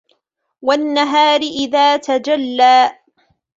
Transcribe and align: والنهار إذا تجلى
والنهار 0.61 1.41
إذا 1.41 1.95
تجلى 1.97 2.91